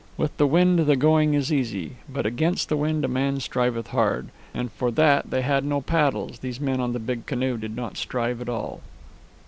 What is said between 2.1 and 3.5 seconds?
against the wind a man